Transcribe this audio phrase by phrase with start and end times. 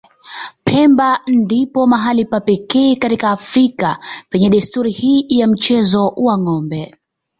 [0.65, 3.97] Pemba ndipo mahali pa pekee katika Afrika
[4.29, 6.95] penye desturi hii ya mchezo wa ng'ombe.